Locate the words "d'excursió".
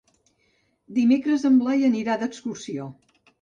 2.23-2.89